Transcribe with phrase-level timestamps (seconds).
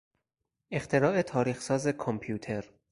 [0.71, 2.65] اختراع تاریخ ساز کامپیوتر